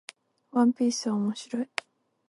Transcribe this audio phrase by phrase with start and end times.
[0.49, 1.69] ワンピースは面白い